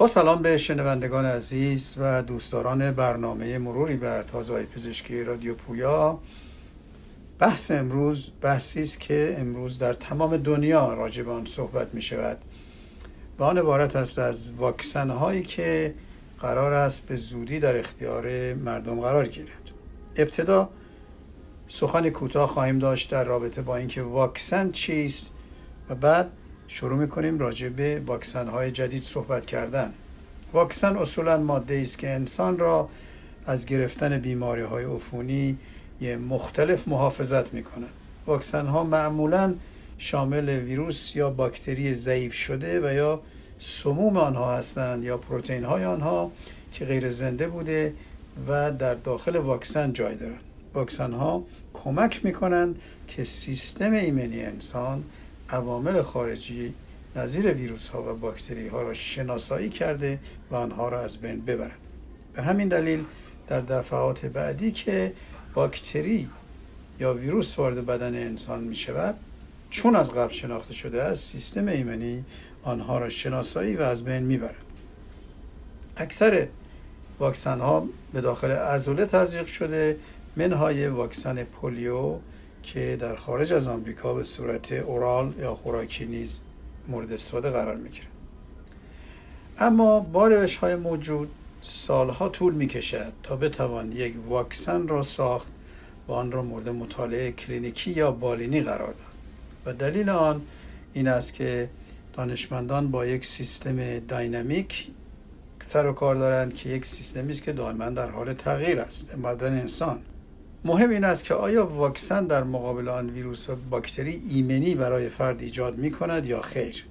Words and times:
با 0.00 0.06
سلام 0.06 0.42
به 0.42 0.56
شنوندگان 0.56 1.24
عزیز 1.24 1.94
و 1.98 2.22
دوستداران 2.22 2.90
برنامه 2.90 3.58
مروری 3.58 3.96
بر 3.96 4.22
تازه 4.22 4.62
پزشکی 4.62 5.24
رادیو 5.24 5.54
پویا. 5.54 6.18
بحث 7.38 7.70
امروز 7.70 8.30
بحثی 8.40 8.82
است 8.82 9.00
که 9.00 9.36
امروز 9.38 9.78
در 9.78 9.94
تمام 9.94 10.36
دنیا 10.36 10.94
راجع 10.94 11.22
به 11.22 11.30
آن 11.30 11.44
صحبت 11.44 11.94
می 11.94 12.02
شود 12.02 12.38
و 13.38 13.42
آن 13.42 13.58
عبارت 13.58 13.96
است 13.96 14.18
از 14.18 14.52
واکسن 14.52 15.10
هایی 15.10 15.42
که 15.42 15.94
قرار 16.38 16.72
است 16.72 17.06
به 17.06 17.16
زودی 17.16 17.60
در 17.60 17.78
اختیار 17.78 18.54
مردم 18.54 19.00
قرار 19.00 19.26
گیرد. 19.26 19.70
ابتدا 20.16 20.68
سخن 21.68 22.10
کوتاه 22.10 22.48
خواهیم 22.48 22.78
داشت 22.78 23.10
در 23.10 23.24
رابطه 23.24 23.62
با 23.62 23.76
اینکه 23.76 24.02
واکسن 24.02 24.70
چیست 24.70 25.32
و 25.88 25.94
بعد 25.94 26.30
شروع 26.72 26.98
می‌کنیم 26.98 27.38
راجع 27.38 27.68
به 27.68 28.02
واکسن 28.06 28.48
های 28.48 28.70
جدید 28.70 29.02
صحبت 29.02 29.46
کردن. 29.46 29.92
واکسن 30.52 30.96
اصولا 30.96 31.36
ماده 31.36 31.80
است 31.82 31.98
که 31.98 32.10
انسان 32.10 32.58
را 32.58 32.88
از 33.46 33.66
گرفتن 33.66 34.18
بیماری 34.18 34.62
های 34.62 34.84
عفونی 34.84 35.58
مختلف 36.28 36.88
محافظت 36.88 37.54
می 37.54 37.62
کند 37.62 37.88
واکسن 38.26 38.66
ها 38.66 38.84
معمولا 38.84 39.54
شامل 39.98 40.48
ویروس 40.48 41.16
یا 41.16 41.30
باکتری 41.30 41.94
ضعیف 41.94 42.34
شده 42.34 42.80
و 42.80 42.94
یا 42.94 43.20
سموم 43.58 44.16
آنها 44.16 44.56
هستند 44.56 45.04
یا 45.04 45.16
پروتئین 45.16 45.64
های 45.64 45.84
آنها 45.84 46.32
که 46.72 46.84
غیر 46.84 47.10
زنده 47.10 47.48
بوده 47.48 47.94
و 48.48 48.72
در 48.72 48.94
داخل 48.94 49.36
واکسن 49.36 49.92
جای 49.92 50.14
دارند. 50.14 50.40
واکسن 50.74 51.12
ها 51.12 51.42
کمک 51.74 52.24
می 52.24 52.32
کنند 52.32 52.80
که 53.08 53.24
سیستم 53.24 53.92
ایمنی 53.92 54.42
انسان 54.42 55.04
عوامل 55.52 56.02
خارجی 56.02 56.74
نظیر 57.16 57.52
ویروس 57.52 57.88
ها 57.88 58.12
و 58.12 58.16
باکتری 58.16 58.68
ها 58.68 58.82
را 58.82 58.94
شناسایی 58.94 59.68
کرده 59.68 60.18
و 60.50 60.54
آنها 60.54 60.88
را 60.88 61.00
از 61.00 61.16
بین 61.16 61.40
ببرند. 61.40 61.78
به 62.34 62.42
همین 62.42 62.68
دلیل 62.68 63.04
در 63.48 63.60
دفعات 63.60 64.26
بعدی 64.26 64.72
که 64.72 65.12
باکتری 65.54 66.28
یا 67.00 67.14
ویروس 67.14 67.58
وارد 67.58 67.86
بدن 67.86 68.14
انسان 68.14 68.64
می 68.64 68.74
شود 68.74 69.14
چون 69.70 69.96
از 69.96 70.12
قبل 70.12 70.32
شناخته 70.32 70.74
شده 70.74 71.02
است 71.02 71.32
سیستم 71.32 71.68
ایمنی 71.68 72.24
آنها 72.62 72.98
را 72.98 73.08
شناسایی 73.08 73.76
و 73.76 73.82
از 73.82 74.04
بین 74.04 74.22
می‌برد. 74.22 74.56
اکثر 75.96 76.46
واکسن 77.18 77.60
ها 77.60 77.86
به 78.12 78.20
داخل 78.20 78.50
عضله 78.50 79.06
تزریق 79.06 79.46
شده 79.46 79.96
منهای 80.36 80.86
واکسن 80.86 81.44
پولیو 81.44 82.18
که 82.62 82.96
در 83.00 83.16
خارج 83.16 83.52
از 83.52 83.66
آمریکا 83.66 84.14
به 84.14 84.24
صورت 84.24 84.72
اورال 84.72 85.32
یا 85.38 85.54
خوراکی 85.54 86.06
نیز 86.06 86.40
مورد 86.88 87.12
استفاده 87.12 87.50
قرار 87.50 87.76
می‌گیره. 87.76 88.06
اما 89.58 90.00
با 90.00 90.28
روش 90.28 90.56
های 90.56 90.76
موجود 90.76 91.30
سالها 91.60 92.28
طول 92.28 92.54
می 92.54 92.66
کشد 92.66 93.12
تا 93.22 93.36
بتوان 93.36 93.92
یک 93.92 94.14
واکسن 94.28 94.88
را 94.88 95.02
ساخت 95.02 95.52
و 96.08 96.12
آن 96.12 96.32
را 96.32 96.42
مورد 96.42 96.68
مطالعه 96.68 97.32
کلینیکی 97.32 97.90
یا 97.90 98.10
بالینی 98.10 98.60
قرار 98.60 98.92
داد. 98.92 99.14
و 99.66 99.72
دلیل 99.72 100.10
آن 100.10 100.42
این 100.94 101.08
است 101.08 101.34
که 101.34 101.68
دانشمندان 102.12 102.90
با 102.90 103.06
یک 103.06 103.26
سیستم 103.26 103.98
داینامیک 103.98 104.90
سر 105.60 105.86
و 105.86 105.92
کار 105.92 106.14
دارند 106.14 106.54
که 106.54 106.68
یک 106.68 106.86
سیستمی 106.86 107.30
است 107.30 107.42
که 107.42 107.52
دائما 107.52 107.90
در 107.90 108.10
حال 108.10 108.34
تغییر 108.34 108.80
است. 108.80 109.16
بدن 109.16 109.60
انسان. 109.60 109.98
مهم 110.64 110.90
این 110.90 111.04
است 111.04 111.24
که 111.24 111.34
آیا 111.34 111.66
واکسن 111.66 112.26
در 112.26 112.44
مقابل 112.44 112.88
آن 112.88 113.10
ویروس 113.10 113.50
و 113.50 113.56
باکتری 113.70 114.22
ایمنی 114.30 114.74
برای 114.74 115.08
فرد 115.08 115.40
ایجاد 115.40 115.78
می 115.78 115.90
کند 115.90 116.26
یا 116.26 116.40
خیر 116.40 116.84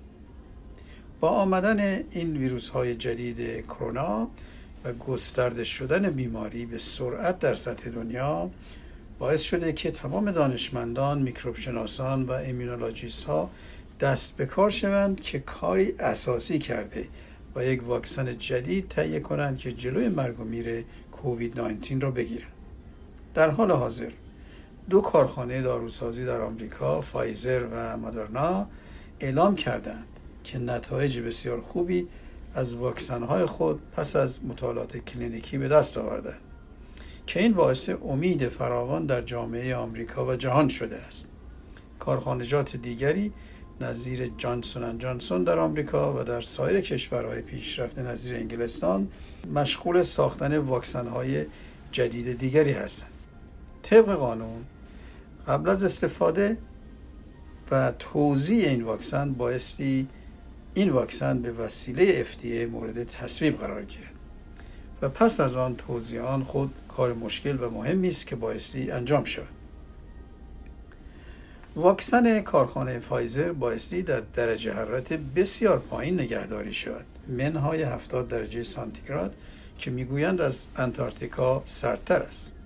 با 1.20 1.30
آمدن 1.30 2.04
این 2.12 2.38
ویروس 2.38 2.70
های 2.70 2.96
جدید 2.96 3.66
کرونا 3.66 4.28
و 4.84 4.94
گسترده 4.94 5.64
شدن 5.64 6.10
بیماری 6.10 6.66
به 6.66 6.78
سرعت 6.78 7.40
در 7.40 7.56
سطح 7.56 7.90
دنیا 7.90 8.50
باعث 9.20 9.42
شده 9.42 9.74
که 9.74 9.92
تمام 9.92 10.32
دانشمندان، 10.32 11.22
میکروب 11.22 11.56
شناسان 11.56 12.24
و 12.24 12.32
ایمونولوژیست 12.32 13.24
ها 13.24 13.50
دست 14.00 14.38
به 14.38 14.46
کار 14.46 14.70
شوند 14.70 15.22
که 15.22 15.40
کاری 15.40 15.94
اساسی 16.00 16.60
کرده 16.60 17.08
و 17.56 17.66
یک 17.66 17.88
واکسن 17.88 18.38
جدید 18.38 18.88
تهیه 18.88 19.20
کنند 19.20 19.58
که 19.58 19.72
جلوی 19.72 20.08
مرگ 20.08 20.40
و 20.40 20.44
میر 20.44 20.84
کووید 21.12 21.60
19 21.60 22.00
را 22.00 22.12
بگیرند. 22.12 22.59
در 23.40 23.50
حال 23.50 23.72
حاضر 23.72 24.12
دو 24.90 25.02
کارخانه 25.02 25.62
داروسازی 25.62 26.26
در 26.26 26.42
آمریکا 26.42 27.02
فایزر 27.02 27.64
و 27.72 27.98
مادرنا 27.98 28.68
اعلام 29.20 29.56
کردند 29.56 30.08
که 30.44 30.58
نتایج 30.58 31.20
بسیار 31.20 31.62
خوبی 31.62 32.08
از 32.56 32.74
واکسنهای 32.74 33.46
خود 33.46 33.82
پس 33.92 34.16
از 34.16 34.46
مطالعات 34.46 34.98
کلینیکی 34.98 35.58
به 35.58 35.68
دست 35.68 35.98
آوردند 35.98 36.40
که 37.28 37.40
این 37.40 37.54
باعث 37.54 37.90
امید 37.90 38.48
فراوان 38.48 39.06
در 39.06 39.22
جامعه 39.22 39.76
آمریکا 39.76 40.26
و 40.26 40.36
جهان 40.36 40.70
شده 40.70 40.98
است. 40.98 41.32
کارخانجات 42.00 42.76
دیگری 42.76 43.34
نظیر 43.82 44.32
جانسون 44.38 44.98
جانسون 44.98 45.44
در 45.44 45.60
آمریکا 45.60 46.20
و 46.20 46.24
در 46.24 46.42
سایر 46.42 46.82
کشورهای 46.82 47.42
پیشرفته 47.42 48.02
نظیر 48.02 48.36
انگلستان 48.36 49.08
مشغول 49.54 50.04
ساختن 50.04 50.58
واکسنهای 50.58 51.46
جدید 51.92 52.38
دیگری 52.38 52.72
هستند. 52.72 53.19
طبق 53.90 54.06
قانون 54.06 54.66
قبل 55.48 55.70
از 55.70 55.84
استفاده 55.84 56.58
و 57.72 57.92
توضیح 58.00 58.68
این 58.68 58.84
واکسن 58.84 59.34
بایستی 59.34 60.08
این 60.74 60.90
واکسن 60.90 61.42
به 61.42 61.52
وسیله 61.52 62.24
FDA 62.24 62.72
مورد 62.72 63.04
تصویب 63.04 63.58
قرار 63.58 63.84
گیرد 63.84 64.14
و 65.02 65.10
پس 65.10 65.40
از 65.40 65.56
آن 65.56 65.76
توضیح 65.76 66.22
آن 66.22 66.44
خود 66.44 66.74
کار 66.88 67.14
مشکل 67.14 67.64
و 67.64 67.70
مهمی 67.70 68.08
است 68.08 68.28
که 68.28 68.36
بایستی 68.36 68.92
انجام 68.92 69.24
شود. 69.24 69.48
واکسن 71.76 72.42
کارخانه 72.42 73.00
فایزر 73.00 73.52
بایستی 73.52 74.02
در 74.02 74.22
درجه 74.34 74.74
حرارت 74.74 75.14
بسیار 75.14 75.80
پایین 75.80 76.14
نگهداری 76.14 76.74
شود. 76.74 77.06
منهای 77.28 77.84
70 77.84 78.28
درجه 78.28 78.64
سانتیگراد 78.64 79.36
که 79.78 79.92
می‌گویند 79.92 80.42
از 80.42 80.68
انتارکتیکا 80.76 81.62
سردتر 81.66 82.22
است. 82.22 82.59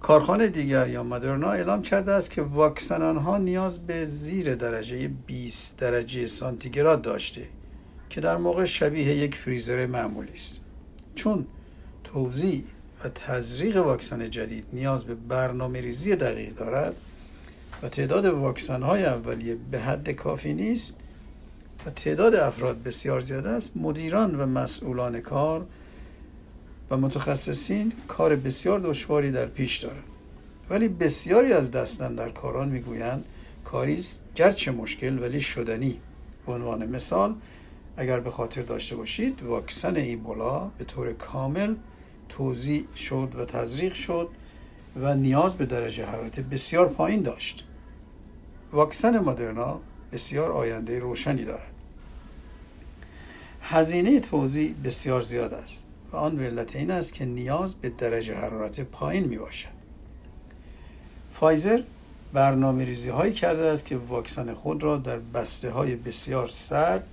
کارخانه 0.00 0.48
دیگر 0.48 0.88
یا 0.88 1.02
مدرنا 1.02 1.50
اعلام 1.50 1.82
کرده 1.82 2.12
است 2.12 2.30
که 2.30 2.42
واکسن 2.42 3.02
آنها 3.02 3.38
نیاز 3.38 3.86
به 3.86 4.04
زیر 4.04 4.54
درجه 4.54 5.08
20 5.08 5.78
درجه 5.78 6.26
سانتیگراد 6.26 7.02
داشته 7.02 7.42
که 8.10 8.20
در 8.20 8.36
واقع 8.36 8.64
شبیه 8.64 9.16
یک 9.16 9.34
فریزر 9.34 9.86
معمولی 9.86 10.32
است. 10.32 10.60
چون 11.14 11.46
توضیح 12.04 12.64
و 13.04 13.08
تزریق 13.08 13.76
واکسن 13.76 14.30
جدید 14.30 14.64
نیاز 14.72 15.04
به 15.04 15.14
برنامه 15.14 15.80
ریزی 15.80 16.16
دقیق 16.16 16.54
دارد 16.54 16.94
و 17.82 17.88
تعداد 17.88 18.24
واکسن 18.24 18.82
های 18.82 19.04
اولیه 19.04 19.56
به 19.70 19.80
حد 19.80 20.10
کافی 20.10 20.54
نیست 20.54 20.96
و 21.86 21.90
تعداد 21.90 22.34
افراد 22.34 22.82
بسیار 22.82 23.20
زیاد 23.20 23.46
است 23.46 23.76
مدیران 23.76 24.40
و 24.40 24.46
مسئولان 24.46 25.20
کار 25.20 25.66
و 26.90 26.96
متخصصین 26.96 27.92
کار 28.08 28.36
بسیار 28.36 28.80
دشواری 28.80 29.30
در 29.30 29.46
پیش 29.46 29.76
دارند 29.78 30.04
ولی 30.70 30.88
بسیاری 30.88 31.52
از 31.52 31.70
دستن 31.70 32.14
در 32.14 32.30
کاران 32.30 32.68
می‌گویند 32.68 33.24
کاری 33.64 34.04
گرچه 34.34 34.70
مشکل 34.70 35.22
ولی 35.22 35.40
شدنی. 35.40 36.00
به 36.46 36.52
عنوان 36.52 36.86
مثال 36.86 37.34
اگر 37.96 38.20
به 38.20 38.30
خاطر 38.30 38.62
داشته 38.62 38.96
باشید 38.96 39.42
واکسن 39.42 39.96
ایبولا 39.96 40.70
به 40.78 40.84
طور 40.84 41.12
کامل 41.12 41.74
توضیح 42.28 42.86
شد 42.96 43.34
و 43.38 43.44
تزریق 43.44 43.94
شد 43.94 44.28
و 44.96 45.14
نیاز 45.14 45.56
به 45.56 45.66
درجه 45.66 46.06
حرارت 46.06 46.40
بسیار 46.40 46.88
پایین 46.88 47.22
داشت. 47.22 47.66
واکسن 48.72 49.18
مدرنا 49.18 49.80
بسیار 50.12 50.52
آینده 50.52 50.98
روشنی 50.98 51.44
دارد. 51.44 51.72
هزینه 53.62 54.20
توضیح 54.20 54.74
بسیار 54.84 55.20
زیاد 55.20 55.54
است. 55.54 55.89
و 56.12 56.16
آن 56.16 56.36
به 56.36 56.46
علت 56.46 56.76
این 56.76 56.90
است 56.90 57.14
که 57.14 57.24
نیاز 57.24 57.74
به 57.74 57.88
درجه 57.88 58.34
حرارت 58.34 58.80
پایین 58.80 59.24
می 59.24 59.38
باشد 59.38 59.80
فایزر 61.32 61.82
برنامه 62.32 62.84
ریزی 62.84 63.08
هایی 63.08 63.32
کرده 63.32 63.62
است 63.64 63.86
که 63.86 63.96
واکسن 63.96 64.54
خود 64.54 64.82
را 64.82 64.96
در 64.96 65.18
بسته 65.18 65.70
های 65.70 65.96
بسیار 65.96 66.46
سرد 66.46 67.06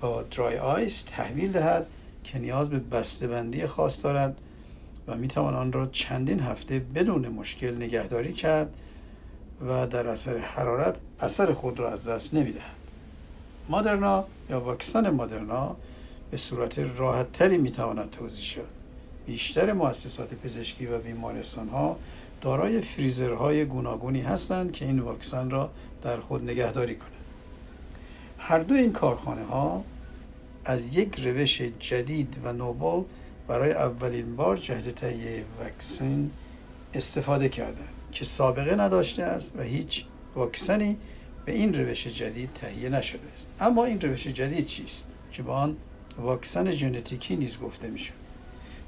با 0.00 0.22
درای 0.22 0.58
آیس 0.58 1.02
تحویل 1.02 1.52
دهد 1.52 1.86
که 2.24 2.38
نیاز 2.38 2.70
به 2.70 2.78
بسته 2.78 3.26
بندی 3.26 3.66
خاص 3.66 4.04
دارد 4.04 4.36
و 5.06 5.16
می 5.16 5.28
توان 5.28 5.54
آن 5.54 5.72
را 5.72 5.86
چندین 5.86 6.40
هفته 6.40 6.78
بدون 6.78 7.28
مشکل 7.28 7.76
نگهداری 7.76 8.32
کرد 8.32 8.74
و 9.68 9.86
در 9.86 10.08
اثر 10.08 10.36
حرارت 10.36 10.96
اثر 11.20 11.52
خود 11.52 11.78
را 11.80 11.90
از 11.90 12.08
دست 12.08 12.34
نمی 12.34 12.52
دهد. 12.52 12.76
مادرنا 13.68 14.24
یا 14.50 14.60
واکسن 14.60 15.10
مادرنا 15.10 15.76
به 16.32 16.38
صورت 16.38 16.78
راحت 16.78 17.32
تری 17.32 17.58
می 17.58 17.70
تواند 17.70 18.10
توضیح 18.10 18.44
شد. 18.44 18.68
بیشتر 19.26 19.72
مؤسسات 19.72 20.34
پزشکی 20.34 20.86
و 20.86 20.98
بیمارستان 20.98 21.68
ها 21.68 21.96
دارای 22.40 22.80
فریزرهای 22.80 23.64
گوناگونی 23.64 24.20
هستند 24.20 24.72
که 24.72 24.84
این 24.84 24.98
واکسن 24.98 25.50
را 25.50 25.70
در 26.02 26.16
خود 26.16 26.42
نگهداری 26.42 26.96
کنند. 26.96 27.12
هر 28.38 28.58
دو 28.58 28.74
این 28.74 28.92
کارخانه 28.92 29.44
ها 29.44 29.84
از 30.64 30.96
یک 30.96 31.20
روش 31.20 31.62
جدید 31.62 32.36
و 32.44 32.52
نوبل 32.52 33.02
برای 33.48 33.72
اولین 33.72 34.36
بار 34.36 34.56
جهت 34.56 34.94
تهیه 34.94 35.44
واکسن 35.58 36.30
استفاده 36.94 37.48
کردند 37.48 37.94
که 38.12 38.24
سابقه 38.24 38.74
نداشته 38.74 39.22
است 39.22 39.58
و 39.58 39.62
هیچ 39.62 40.04
واکسنی 40.34 40.96
به 41.44 41.52
این 41.52 41.74
روش 41.74 42.06
جدید 42.06 42.50
تهیه 42.54 42.88
نشده 42.88 43.28
است 43.34 43.54
اما 43.60 43.84
این 43.84 44.00
روش 44.00 44.26
جدید 44.26 44.66
چیست 44.66 45.08
که 45.32 45.42
با 45.42 45.54
آن 45.54 45.76
واکسن 46.18 46.70
ژنتیکی 46.70 47.36
نیز 47.36 47.58
گفته 47.58 47.88
می‌شد. 47.88 48.22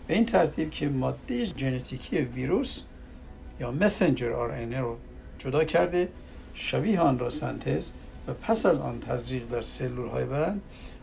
به 0.06 0.14
این 0.14 0.26
ترتیب 0.26 0.70
که 0.70 0.88
ماده 0.88 1.44
ژنتیکی 1.44 2.18
ویروس 2.18 2.82
یا 3.60 3.70
مسنجر 3.70 4.30
آر 4.30 4.64
رو 4.64 4.96
جدا 5.38 5.64
کرده 5.64 6.08
شبیه 6.54 7.00
آن 7.00 7.18
را 7.18 7.30
سنتز 7.30 7.90
و 8.28 8.34
پس 8.34 8.66
از 8.66 8.78
آن 8.78 9.00
تزریق 9.00 9.46
در 9.48 9.62
سلول 9.62 10.08
های 10.08 10.24
بدن 10.24 10.60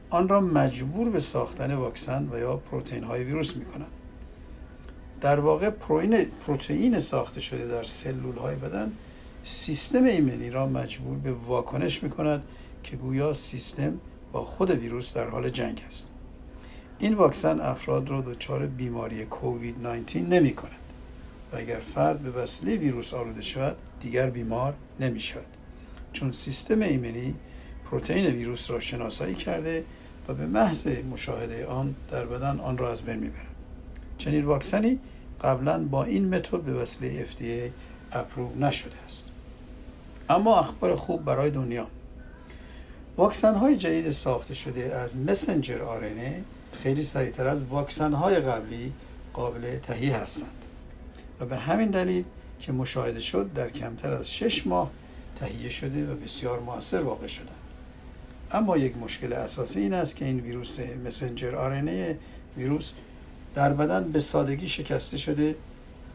آن 0.10 0.30
را 0.30 0.42
مجبور 0.42 1.10
به 1.10 1.20
ساختن 1.20 1.74
واکسن 1.74 2.30
و 2.32 2.40
یا 2.40 2.58
پروتئین 2.58 3.04
های 3.04 3.24
ویروس 3.24 3.56
می 3.56 3.66
کنند 3.66 3.92
در 5.22 5.40
واقع 5.40 5.70
پروتئین 6.46 7.00
ساخته 7.00 7.42
شده 7.42 7.68
در 7.68 7.84
سلول 7.84 8.38
های 8.38 8.56
بدن 8.56 8.92
سیستم 9.44 10.04
ایمنی 10.04 10.50
را 10.50 10.68
مجبور 10.68 11.18
به 11.18 11.32
واکنش 11.32 12.04
می 12.04 12.10
کند 12.10 12.44
که 12.84 12.96
گویا 12.96 13.34
سیستم 13.34 14.00
با 14.32 14.46
خود 14.46 14.70
ویروس 14.72 15.18
در 15.18 15.30
حال 15.30 15.50
جنگ 15.50 15.84
است. 15.88 16.10
این 17.00 17.14
واکسن 17.14 17.62
افراد 17.62 18.10
را 18.10 18.22
دچار 18.22 18.66
بیماری 18.66 19.26
کووید 19.26 19.88
19 19.88 20.20
نمی 20.20 20.54
کند 20.54 20.72
و 21.54 21.58
اگر 21.58 21.80
فرد 21.80 22.20
به 22.20 22.32
وسیله 22.32 22.76
ویروس 22.76 23.14
آلوده 23.14 23.42
شود 23.42 23.76
دیگر 24.00 24.30
بیمار 24.30 24.74
نمی 25.00 25.22
شود 25.22 25.46
چون 26.14 26.32
سیستم 26.32 26.82
ایمنی 26.82 27.36
پروتئین 27.92 28.26
ویروس 28.26 28.72
را 28.72 28.80
شناسایی 28.80 29.36
کرده 29.36 29.86
و 30.28 30.34
به 30.34 30.46
محض 30.46 30.88
مشاهده 30.88 31.66
آن 31.66 31.96
در 32.12 32.26
بدن 32.26 32.60
آن 32.60 32.78
را 32.78 32.92
از 32.92 33.04
بین 33.04 33.16
می‌برد. 33.16 33.46
چنین 34.18 34.46
واکسنی 34.46 35.00
قبلا 35.42 35.84
با 35.84 36.04
این 36.04 36.36
متد 36.36 36.62
به 36.62 36.74
وسیله 36.74 37.26
FDA 37.26 37.72
اپروو 38.12 38.60
نشده 38.60 38.96
است. 39.06 39.32
اما 40.30 40.60
اخبار 40.60 40.96
خوب 40.96 41.26
برای 41.26 41.50
دنیا. 41.50 41.88
واکسن 43.18 43.56
های 43.56 43.78
جدید 43.78 44.12
ساخته 44.12 44.54
شده 44.54 44.96
از 44.96 45.18
مسنجر 45.18 45.82
آرنه 45.82 46.44
خیلی 46.84 47.04
سریعتر 47.04 47.48
از 47.48 47.64
واکسن 47.64 48.14
های 48.14 48.36
قبلی 48.36 48.94
قابل 49.34 49.80
تهیه 49.80 50.18
هستند. 50.18 50.66
و 51.40 51.46
به 51.46 51.58
همین 51.58 51.90
دلیل 51.90 52.24
که 52.60 52.72
مشاهده 52.72 53.20
شد 53.20 53.54
در 53.54 53.70
کمتر 53.70 54.12
از 54.12 54.34
شش 54.34 54.68
ماه 54.68 54.92
تهیه 55.36 55.70
شده 55.70 56.12
و 56.12 56.16
بسیار 56.16 56.60
موثر 56.60 57.02
واقع 57.02 57.28
شدند. 57.28 57.56
اما 58.52 58.78
یک 58.78 58.98
مشکل 58.98 59.34
اساسی 59.34 59.80
این 59.80 59.94
است 59.94 60.16
که 60.16 60.26
این 60.26 60.40
ویروس 60.40 60.80
مسنجر 61.06 61.56
آرنه 61.56 62.18
ویروس 62.58 62.94
در 63.56 63.74
بدن 63.74 64.12
به 64.12 64.20
سادگی 64.20 64.68
شکسته 64.68 65.18
شده 65.18 65.56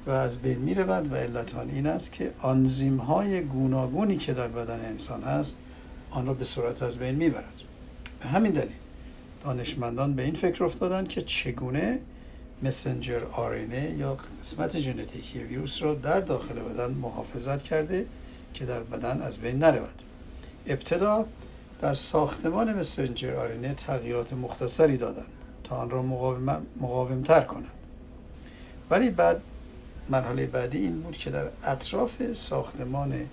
و 0.06 0.10
از 0.10 0.38
بین 0.38 0.58
می 0.58 0.75
رود 0.75 1.12
و 1.12 1.16
علت 1.16 1.54
آن 1.54 1.70
این 1.70 1.87
است 1.87 2.12
که 2.12 2.31
آنزیم 2.42 2.96
های 2.96 3.42
گوناگونی 3.42 4.16
که 4.16 4.32
در 4.32 4.49
بدن 4.49 4.84
انسان 4.84 5.22
هست 5.22 5.58
آن 6.10 6.26
را 6.26 6.34
به 6.34 6.44
صورت 6.44 6.82
از 6.82 6.98
بین 6.98 7.14
می 7.14 7.30
برد. 7.30 7.60
به 8.20 8.26
همین 8.26 8.52
دلیل 8.52 8.76
دانشمندان 9.44 10.14
به 10.14 10.22
این 10.22 10.34
فکر 10.34 10.64
افتادند 10.64 11.08
که 11.08 11.22
چگونه 11.22 11.98
مسنجر 12.62 13.24
آرنه 13.32 13.94
یا 13.98 14.16
قسمت 14.40 14.78
ژنتیکی 14.78 15.38
ویروس 15.38 15.82
را 15.82 15.94
در 15.94 16.20
داخل 16.20 16.54
بدن 16.54 16.90
محافظت 16.90 17.62
کرده 17.62 18.06
که 18.54 18.64
در 18.64 18.80
بدن 18.80 19.22
از 19.22 19.38
بین 19.38 19.58
نرود 19.58 20.02
ابتدا 20.66 21.26
در 21.80 21.94
ساختمان 21.94 22.72
مسنجر 22.72 23.34
آرنه 23.34 23.74
تغییرات 23.74 24.32
مختصری 24.32 24.96
دادند 24.96 25.26
تا 25.64 25.76
آن 25.76 25.90
را 25.90 26.02
مقاوم، 26.02 26.66
مقاومتر 26.80 27.40
کنند 27.40 27.70
ولی 28.90 29.10
بعد 29.10 29.40
مرحله 30.08 30.46
بعدی 30.46 30.78
این 30.78 31.00
بود 31.00 31.18
که 31.18 31.30
در 31.30 31.44
اطراف 31.64 32.32
ساختمان 32.32 33.28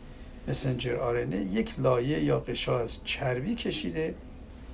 مسنجر 0.47 0.95
آرنه 0.95 1.37
یک 1.37 1.79
لایه 1.79 2.23
یا 2.23 2.39
قشا 2.39 2.79
از 2.79 2.99
چربی 3.03 3.55
کشیده. 3.55 4.15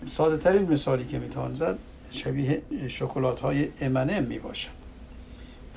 ساده 0.07 0.37
ترین 0.37 0.71
مثالی 0.71 1.05
که 1.05 1.19
می‌توان 1.19 1.53
زد 1.53 1.77
شبیه 2.11 2.61
شکلات 2.87 3.39
های 3.39 3.67
امنم 3.81 4.23
می 4.23 4.39
باشد 4.39 4.79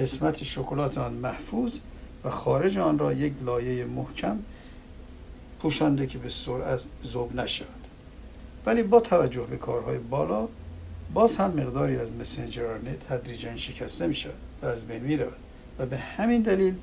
قسمت 0.00 0.42
شکلات 0.44 0.98
آن 0.98 1.12
محفوظ 1.12 1.80
و 2.24 2.30
خارج 2.30 2.78
آن 2.78 2.98
را 2.98 3.12
یک 3.12 3.32
لایه 3.44 3.84
محکم 3.84 4.38
پوشانده 5.60 6.06
که 6.06 6.18
به 6.18 6.28
سرعت 6.28 6.80
ذوب 7.04 7.34
نشود. 7.34 7.68
ولی 8.66 8.82
با 8.82 9.00
توجه 9.00 9.42
به 9.42 9.56
کارهای 9.56 9.98
بالا 9.98 10.48
باز 11.14 11.36
هم 11.36 11.50
مقداری 11.50 11.96
از 11.96 12.12
مسنجر 12.12 12.66
آرنه 12.66 12.96
تدریجا 13.08 13.56
شکسته 13.56 14.06
می 14.06 14.14
شود 14.14 14.34
و 14.62 14.66
از 14.66 14.86
بین 14.86 15.02
می 15.02 15.16
رود 15.16 15.36
و 15.78 15.86
به 15.86 15.98
همین 15.98 16.42
دلیل 16.42 16.74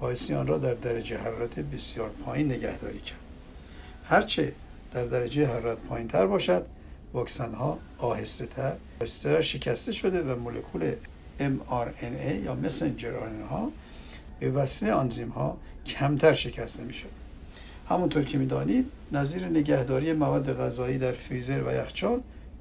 بایستی 0.00 0.34
آن 0.34 0.46
را 0.46 0.58
در 0.58 0.74
درجه 0.74 1.18
حرارت 1.18 1.58
بسیار 1.58 2.10
پایین 2.10 2.52
نگهداری 2.52 3.00
کرد. 3.00 3.18
هرچه 4.04 4.52
در 4.92 5.04
درجه 5.04 5.46
حرارت 5.46 5.78
پایین 5.78 6.08
تر 6.08 6.26
باشد 6.26 6.66
واکسن 7.12 7.54
ها 7.54 7.78
آهسته 7.98 8.46
تر 8.46 9.40
شکسته 9.40 9.92
شده 9.92 10.22
و 10.22 10.40
مولکول 10.40 10.92
mRNA 11.38 12.44
یا 12.44 12.54
مسنجر 12.54 13.12
ها 13.50 13.72
به 14.40 14.50
وسیله 14.50 14.92
آنزیم 14.92 15.28
ها 15.28 15.56
کمتر 15.86 16.32
شکسته 16.32 16.84
می 16.84 16.94
شود 16.94 17.10
همونطور 17.88 18.22
که 18.22 18.38
می‌دانید 18.38 18.90
نظیر 19.12 19.46
نگهداری 19.46 20.12
مواد 20.12 20.56
غذایی 20.60 20.98
در 20.98 21.12
فریزر 21.12 21.62
و 21.62 21.74
یخچال 21.74 22.20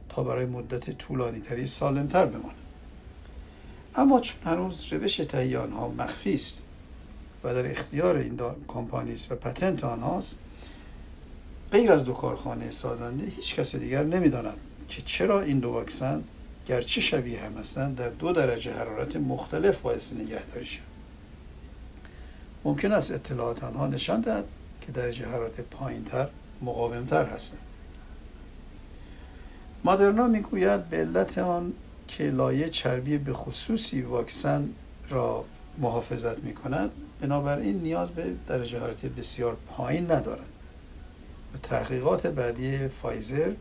تا 0.10 0.24
برای 0.24 0.46
مدت 0.46 0.98
طولانی 0.98 1.40
تری 1.40 1.68
سالم 1.68 2.08
تر 2.08 2.26
بماند. 2.26 2.56
اما 3.96 4.20
چون 4.20 4.44
هنوز 4.44 4.94
روش 4.94 5.16
تهیه 5.16 5.60
آنها 5.60 5.88
مخفی 5.88 6.34
است 6.34 6.64
و 7.44 7.54
در 7.54 7.72
اختیار 7.72 8.16
این 8.16 8.40
کمپانی 8.68 9.16
و 9.30 9.36
پتنت 9.36 9.84
آنهاست 9.84 10.40
غیر 11.72 11.92
از 11.92 12.06
دو 12.06 12.14
کارخانه 12.14 12.72
سازنده 12.72 13.26
هیچ 13.26 13.56
کس 13.56 13.76
دیگر 13.76 14.04
نمی‌داند 14.04 14.58
که 14.90 15.02
چرا 15.02 15.42
این 15.42 15.60
دو 15.60 15.70
واکسن 15.70 16.24
گرچه 16.68 17.02
شبیه 17.02 17.42
هم 17.42 17.58
هستند 17.58 17.96
در 17.96 18.10
دو 18.10 18.32
درجه 18.32 18.74
حرارت 18.74 19.16
مختلف 19.16 19.78
باعث 19.78 20.14
نگهداری 20.14 20.66
شد 20.66 20.82
ممکن 22.64 22.92
است 22.92 23.12
اطلاعات 23.12 23.64
آنها 23.64 23.88
نشان 23.88 24.22
دهد 24.22 24.44
که 24.82 24.92
درجه 24.92 25.26
حرارت 25.28 25.62
پایینتر 25.62 26.28
مقاومتر 26.62 27.26
هستند. 27.26 27.62
مادرنا 29.84 30.28
می‌گوید 30.28 30.90
به 30.90 30.98
علت 30.98 31.38
آن 31.38 31.74
که 32.08 32.24
لایه 32.24 32.70
چربی 32.70 33.18
به 33.18 33.34
خصوصی 33.34 34.02
واکسن 34.02 34.70
را 35.10 35.46
محافظت 35.78 36.38
می 36.38 36.54
کند 36.54 36.92
بنابراین 37.22 37.80
نیاز 37.82 38.12
به 38.12 38.24
درجه 38.48 38.80
حرارت 38.80 39.06
بسیار 39.06 39.58
پایین 39.68 40.12
ندارد 40.12 40.50
و 41.54 41.58
تحقیقات 41.64 42.28
بعدی 42.28 42.88
فایزر 42.88 43.52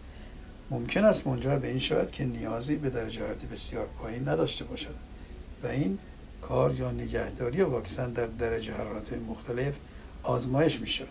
ممکن 0.70 1.04
است 1.04 1.26
منجر 1.26 1.56
به 1.56 1.68
این 1.68 1.78
شود 1.78 2.10
که 2.10 2.24
نیازی 2.24 2.76
به 2.76 2.90
درجه 2.90 3.20
حرارت 3.24 3.44
بسیار 3.44 3.86
پایین 3.98 4.28
نداشته 4.28 4.64
باشد 4.64 4.94
و 5.62 5.66
این 5.66 5.98
کار 6.42 6.74
یا 6.74 6.90
نگهداری 6.90 7.62
واکسن 7.62 8.12
در 8.12 8.26
درجه 8.26 8.72
حرارت 8.72 9.12
مختلف 9.12 9.78
آزمایش 10.22 10.80
می 10.80 10.86
شود 10.86 11.08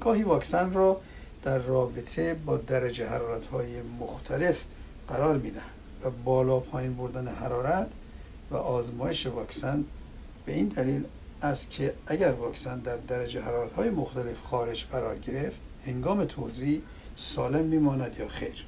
گاهی 0.00 0.22
واکسن 0.22 0.72
را 0.72 1.00
در 1.42 1.58
رابطه 1.58 2.34
با 2.34 2.56
درجه 2.56 3.08
حرارت 3.08 3.46
های 3.46 3.82
مختلف 4.00 4.64
قرار 5.08 5.36
می 5.36 5.50
دهند 5.50 5.70
و 6.04 6.10
بالا 6.24 6.60
پایین 6.60 6.96
بردن 6.96 7.28
حرارت 7.28 7.86
و 8.50 8.56
آزمایش 8.56 9.26
واکسن 9.26 9.84
به 10.50 10.56
این 10.56 10.68
دلیل 10.68 11.04
است 11.42 11.70
که 11.70 11.94
اگر 12.06 12.32
واکسن 12.32 12.78
در 12.78 12.96
درجه 12.96 13.40
حرارت 13.40 13.72
های 13.72 13.90
مختلف 13.90 14.40
خارج 14.42 14.84
قرار 14.84 15.18
گرفت 15.18 15.58
هنگام 15.86 16.24
توضیح 16.24 16.82
سالم 17.16 17.64
میماند 17.64 18.16
یا 18.18 18.28
خیر. 18.28 18.64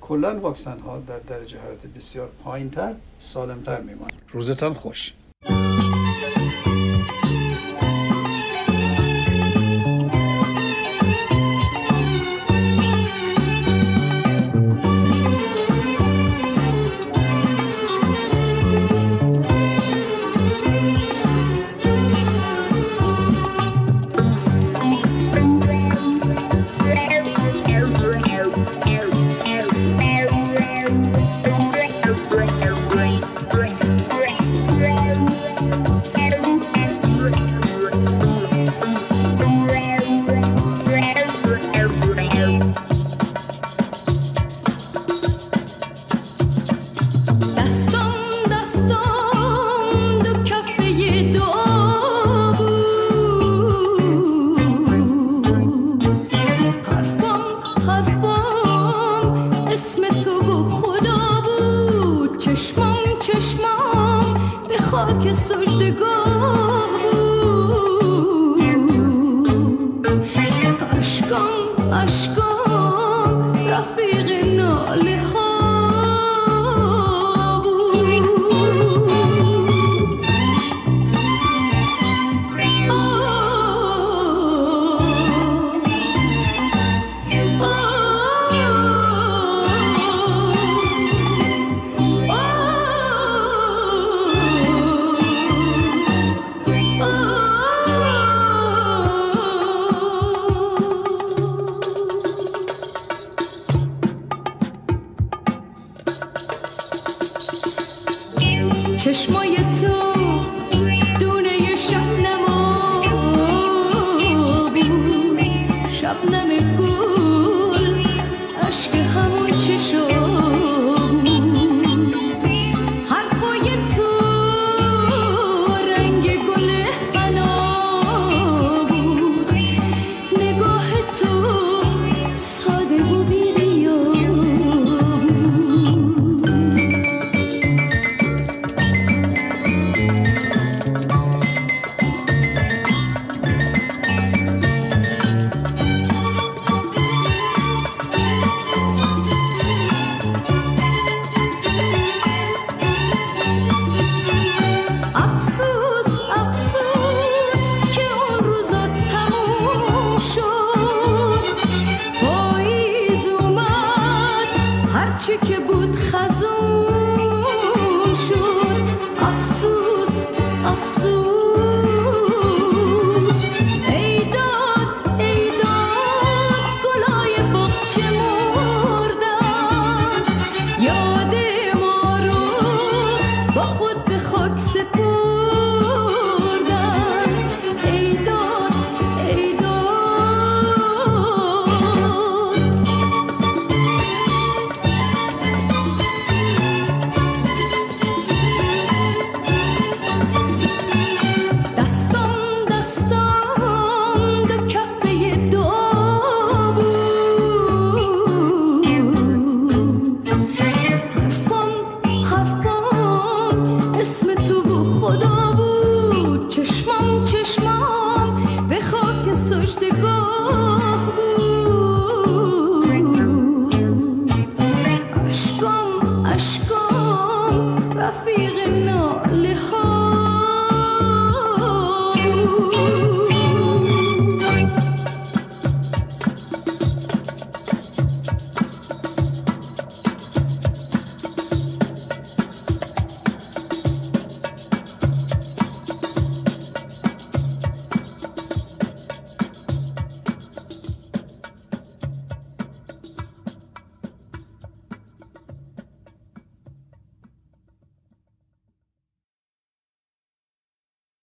کلا 0.00 0.40
واکسن 0.40 0.78
ها 0.78 0.98
در 0.98 1.18
درجه 1.18 1.60
حرارت 1.60 1.86
بسیار 1.86 2.28
پایین 2.44 2.70
تر 2.70 2.94
سالم 3.18 3.62
تر 3.62 3.80
میمان 3.80 4.10
روزتان 4.32 4.74
خوش. 4.74 5.14